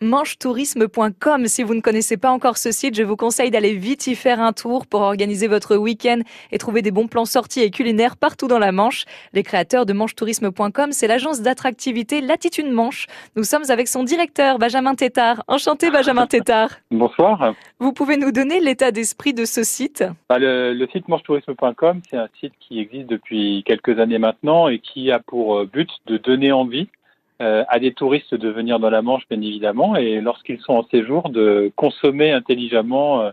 manchetourisme.com. 0.00 1.46
Si 1.46 1.62
vous 1.62 1.74
ne 1.74 1.80
connaissez 1.80 2.16
pas 2.16 2.30
encore 2.30 2.56
ce 2.56 2.70
site, 2.70 2.94
je 2.94 3.02
vous 3.02 3.16
conseille 3.16 3.50
d'aller 3.50 3.74
vite 3.74 4.06
y 4.06 4.14
faire 4.14 4.40
un 4.40 4.52
tour 4.52 4.86
pour 4.86 5.00
organiser 5.00 5.48
votre 5.48 5.76
week-end 5.76 6.20
et 6.52 6.58
trouver 6.58 6.82
des 6.82 6.90
bons 6.90 7.08
plans 7.08 7.24
sortis 7.24 7.60
et 7.60 7.70
culinaires 7.70 8.16
partout 8.16 8.46
dans 8.46 8.58
la 8.58 8.70
Manche. 8.70 9.04
Les 9.32 9.42
créateurs 9.42 9.86
de 9.86 9.92
manchetourisme.com, 9.92 10.92
c'est 10.92 11.08
l'agence 11.08 11.42
d'attractivité 11.42 12.20
Latitude 12.20 12.70
Manche. 12.70 13.06
Nous 13.36 13.44
sommes 13.44 13.64
avec 13.70 13.88
son 13.88 14.04
directeur, 14.04 14.58
Benjamin 14.58 14.94
Tétard. 14.94 15.42
Enchanté, 15.48 15.90
Benjamin 15.90 16.26
Tétard. 16.28 16.70
Bonsoir. 16.90 17.54
Vous 17.80 17.92
pouvez 17.92 18.16
nous 18.16 18.30
donner 18.30 18.60
l'état 18.60 18.92
d'esprit 18.92 19.34
de 19.34 19.44
ce 19.44 19.64
site? 19.64 20.04
Bah, 20.28 20.38
le, 20.38 20.74
le, 20.74 20.86
site 20.88 21.08
manchetourisme.com, 21.08 22.02
c'est 22.08 22.16
un 22.16 22.28
site 22.38 22.52
qui 22.60 22.78
existe 22.78 23.08
depuis 23.08 23.64
quelques 23.66 23.98
années 23.98 24.18
maintenant 24.18 24.68
et 24.68 24.78
qui 24.78 25.10
a 25.10 25.18
pour 25.18 25.64
but 25.66 25.90
de 26.06 26.18
donner 26.18 26.52
envie 26.52 26.88
euh, 27.40 27.64
à 27.68 27.78
des 27.78 27.92
touristes 27.92 28.34
de 28.34 28.48
venir 28.48 28.80
dans 28.80 28.90
la 28.90 29.00
Manche, 29.00 29.22
bien 29.30 29.40
évidemment, 29.40 29.94
et 29.94 30.20
lorsqu'ils 30.20 30.60
sont 30.60 30.72
en 30.72 30.84
séjour, 30.88 31.28
de 31.28 31.70
consommer 31.76 32.32
intelligemment 32.32 33.20
euh, 33.20 33.30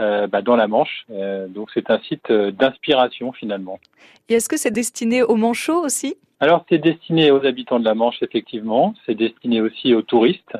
euh, 0.00 0.26
bah, 0.28 0.40
dans 0.40 0.54
la 0.54 0.68
Manche. 0.68 1.04
donc 1.48 1.68
c'est 1.74 1.90
un 1.90 1.98
site 1.98 2.30
d'inspiration 2.30 3.32
finalement. 3.32 3.80
Et 4.28 4.34
est-ce 4.34 4.48
que 4.48 4.56
c'est 4.56 4.70
destiné 4.70 5.24
aux 5.24 5.34
manchots 5.34 5.84
aussi? 5.84 6.14
Alors 6.38 6.64
c'est 6.68 6.78
destiné 6.78 7.32
aux 7.32 7.44
habitants 7.44 7.80
de 7.80 7.84
la 7.84 7.94
Manche 7.94 8.22
effectivement, 8.22 8.94
c'est 9.04 9.16
destiné 9.16 9.60
aussi 9.60 9.94
aux 9.94 10.02
touristes 10.02 10.56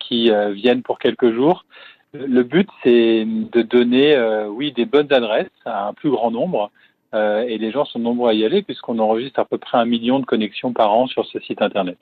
qui 0.00 0.32
viennent 0.52 0.82
pour 0.82 0.98
quelques 0.98 1.32
jours. 1.32 1.66
Le 2.14 2.42
but 2.42 2.68
c'est 2.82 3.24
de 3.26 3.62
donner 3.62 4.18
oui 4.48 4.72
des 4.72 4.86
bonnes 4.86 5.12
adresses 5.12 5.60
à 5.66 5.88
un 5.88 5.92
plus 5.92 6.10
grand 6.10 6.30
nombre 6.30 6.70
euh, 7.14 7.44
et 7.46 7.58
les 7.58 7.70
gens 7.70 7.84
sont 7.84 8.00
nombreux 8.00 8.30
à 8.30 8.34
y 8.34 8.44
aller 8.44 8.62
puisqu'on 8.62 8.98
enregistre 8.98 9.38
à 9.38 9.44
peu 9.44 9.58
près 9.58 9.78
un 9.78 9.84
million 9.84 10.18
de 10.18 10.24
connexions 10.24 10.72
par 10.72 10.92
an 10.92 11.06
sur 11.06 11.24
ce 11.26 11.38
site 11.38 11.62
internet. 11.62 11.98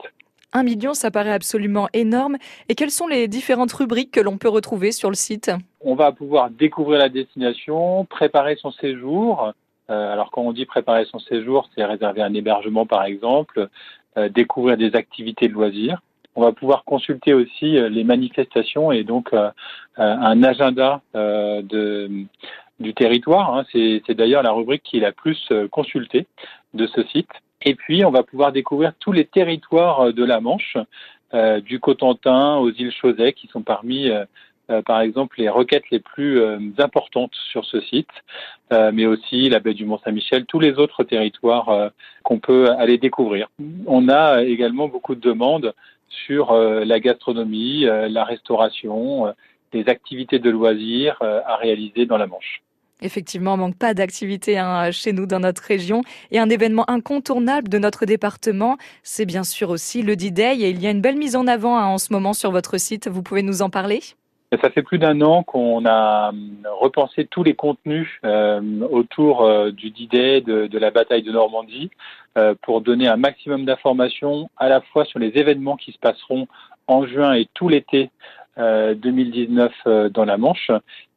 Un 0.55 0.63
million, 0.63 0.95
ça 0.95 1.11
paraît 1.11 1.33
absolument 1.33 1.89
énorme. 1.93 2.37
Et 2.69 2.75
quelles 2.75 2.91
sont 2.91 3.07
les 3.07 3.29
différentes 3.29 3.73
rubriques 3.73 4.11
que 4.11 4.21
l'on 4.21 4.37
peut 4.39 4.49
retrouver 4.49 4.93
sur 4.93 5.09
le 5.09 5.15
site? 5.15 5.51
On 5.81 5.95
va 5.95 6.13
pouvoir 6.13 6.51
découvrir 6.51 6.99
la 6.99 7.09
destination, 7.09 8.05
préparer 8.07 8.57
son 8.57 8.71
séjour. 8.71 9.53
Euh, 9.91 10.13
alors 10.13 10.31
quand 10.31 10.43
on 10.43 10.53
dit 10.53 10.67
préparer 10.67 11.05
son 11.07 11.19
séjour, 11.19 11.69
c'est 11.75 11.85
réserver 11.85 12.23
un 12.23 12.33
hébergement 12.33 12.87
par 12.87 13.05
exemple, 13.05 13.69
euh, 14.17 14.29
découvrir 14.29 14.77
des 14.77 14.95
activités 14.95 15.49
de 15.49 15.53
loisirs. 15.53 16.01
On 16.37 16.43
va 16.43 16.53
pouvoir 16.53 16.85
consulter 16.85 17.35
aussi 17.35 17.73
les 17.73 18.05
manifestations 18.05 18.91
et 18.91 19.05
donc 19.05 19.35
un 19.99 20.43
agenda 20.43 21.03
de, 21.13 22.25
du 22.83 22.93
territoire. 22.93 23.55
Hein. 23.55 23.65
C'est 23.73 24.15
d'ailleurs 24.15 24.43
la 24.43 24.53
rubrique 24.53 24.83
qui 24.83 24.99
est 24.99 25.01
la 25.01 25.13
plus 25.13 25.41
euh, 25.51 25.69
consultée 25.69 26.27
de 26.75 26.87
ce 26.87 27.03
site. 27.05 27.31
Et 27.63 27.75
puis, 27.75 28.05
on 28.05 28.11
va 28.11 28.23
pouvoir 28.23 28.53
découvrir 28.53 28.93
tous 28.99 29.13
les 29.13 29.25
territoires 29.25 30.01
euh, 30.01 30.13
de 30.13 30.25
la 30.25 30.41
Manche, 30.41 30.77
euh, 31.33 31.61
du 31.61 31.81
Cotentin 31.81 32.57
aux 32.57 32.71
îles 32.71 32.93
Chausey, 32.93 33.33
qui 33.33 33.47
sont 33.47 33.63
parmi, 33.63 34.11
par 34.87 35.01
exemple, 35.01 35.37
les 35.39 35.49
requêtes 35.49 35.91
les 35.91 35.99
plus 35.99 36.43
importantes 36.79 37.35
sur 37.51 37.65
ce 37.65 37.81
site, 37.81 38.11
mais 38.71 39.07
aussi 39.07 39.49
la 39.49 39.61
baie 39.61 39.75
du 39.75 39.87
Mont-Saint-Michel, 39.87 40.45
tous 40.45 40.61
les 40.61 40.75
autres 40.75 41.05
territoires 41.05 41.91
qu'on 42.23 42.39
peut 42.39 42.71
aller 42.71 42.99
découvrir. 42.99 43.49
On 43.87 44.09
a 44.09 44.43
également 44.43 44.89
beaucoup 44.89 45.15
de 45.15 45.21
demandes 45.21 45.75
sur 46.27 46.53
la 46.55 47.01
gastronomie, 47.01 47.85
la 47.85 48.25
restauration, 48.25 49.35
les 49.73 49.89
activités 49.89 50.39
de 50.39 50.51
loisirs 50.51 51.17
à 51.21 51.57
réaliser 51.57 52.05
dans 52.05 52.19
la 52.19 52.27
Manche. 52.27 52.63
Effectivement, 53.03 53.55
on 53.55 53.57
manque 53.57 53.77
pas 53.77 53.95
d'activité 53.95 54.59
hein, 54.59 54.91
chez 54.91 55.13
nous 55.13 55.27
dans 55.27 55.41
notre 55.41 55.63
région. 55.63 56.03
Et 56.31 56.39
un 56.39 56.49
événement 56.49 56.89
incontournable 56.89 57.69
de 57.69 57.79
notre 57.79 58.07
département, 58.07 58.77
c'est 59.03 59.27
bien 59.27 59.45
sûr 59.45 59.71
aussi 59.71 60.03
le 60.03 60.17
D-Day. 60.17 60.57
Il 60.57 60.81
y 60.81 60.87
a 60.87 60.91
une 60.91 61.01
belle 61.01 61.17
mise 61.17 61.37
en 61.37 61.47
avant 61.47 61.77
hein, 61.77 61.87
en 61.87 61.99
ce 61.99 62.13
moment 62.13 62.33
sur 62.33 62.51
votre 62.51 62.79
site. 62.79 63.09
Vous 63.09 63.23
pouvez 63.23 63.43
nous 63.43 63.63
en 63.63 63.71
parler? 63.71 64.01
Ça 64.61 64.69
fait 64.69 64.83
plus 64.83 64.99
d'un 64.99 65.23
an 65.23 65.43
qu'on 65.43 65.87
a 65.87 66.31
euh, 66.31 66.35
repensé 66.79 67.25
tous 67.25 67.43
les 67.43 67.55
contenus 67.55 68.09
euh, 68.25 68.61
autour 68.91 69.43
euh, 69.43 69.71
du 69.71 69.91
D-Day, 69.91 70.43
de, 70.43 70.79
la 70.79 70.91
bataille 70.91 71.23
de 71.23 71.33
Normandie, 71.33 71.91
pour 72.63 72.81
donner 72.81 73.09
un 73.09 73.19
maximum 73.19 73.67
d'informations 73.67 74.49
à 74.57 74.71
la 74.71 74.81
fois 74.81 75.05
sur 75.05 75.19
les 75.19 75.33
événements 75.37 75.77
qui 75.77 75.93
se 75.93 75.99
passeront 75.99 76.49
en 76.87 77.07
juin 77.07 77.35
et 77.35 77.47
tout 77.53 77.69
l'été 77.69 78.11
2019 78.57 79.73
euh, 79.87 79.91
euh, 79.91 80.09
dans 80.09 80.25
la 80.25 80.37
Manche, 80.37 80.71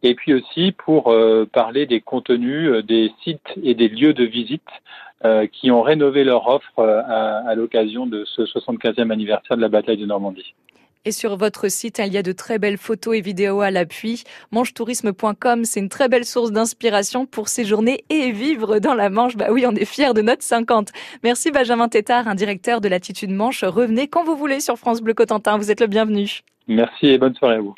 et 0.03 0.16
puis 0.16 0.34
aussi 0.34 0.72
pour 0.72 1.12
euh, 1.12 1.47
parler 1.51 1.85
des 1.85 2.01
contenus 2.01 2.84
des 2.85 3.12
sites 3.23 3.41
et 3.62 3.73
des 3.73 3.90
lieux 3.90 4.13
de 4.13 4.23
visite 4.23 4.62
qui 5.53 5.72
ont 5.72 5.81
rénové 5.81 6.23
leur 6.23 6.47
offre 6.47 6.78
à, 6.78 7.56
l'occasion 7.56 8.06
de 8.06 8.25
ce 8.25 8.44
75e 8.44 9.12
anniversaire 9.12 9.57
de 9.57 9.62
la 9.62 9.69
bataille 9.69 9.97
de 9.97 10.06
Normandie. 10.06 10.53
Et 11.03 11.12
sur 11.12 11.35
votre 11.35 11.68
site, 11.68 12.00
il 12.06 12.13
y 12.13 12.18
a 12.18 12.22
de 12.22 12.31
très 12.31 12.59
belles 12.59 12.78
photos 12.78 13.16
et 13.16 13.22
vidéos 13.22 13.62
à 13.62 13.72
l'appui. 13.72 14.23
Manche-tourisme.com, 14.52 15.66
c'est 15.66 15.79
une 15.79 15.90
très 15.90 16.09
belle 16.09 16.25
source 16.25 16.52
d'inspiration 16.52 17.25
pour 17.25 17.47
séjourner 17.47 18.03
et 18.12 18.31
vivre 18.31 18.78
dans 18.78 18.94
la 18.94 19.09
Manche. 19.09 19.35
Bah 19.35 19.47
oui, 19.50 19.66
on 19.66 19.73
est 19.73 19.85
fiers 19.85 20.13
de 20.13 20.22
notre 20.22 20.44
50. 20.44 20.91
Merci 21.23 21.50
Benjamin 21.50 21.90
Tétard, 21.90 22.28
un 22.28 22.35
directeur 22.35 22.79
de 22.79 22.88
Latitude 22.88 23.31
Manche. 23.31 23.63
Revenez 23.63 24.07
quand 24.07 24.25
vous 24.25 24.35
voulez 24.35 24.59
sur 24.59 24.78
France 24.78 25.02
Bleu 25.02 25.16
Cotentin. 25.16 25.57
Vous 25.57 25.72
êtes 25.72 25.81
le 25.81 25.88
bienvenu. 25.88 26.44
Merci 26.68 27.08
et 27.08 27.18
bonne 27.18 27.36
soirée 27.36 27.56
à 27.56 27.62
vous. 27.62 27.76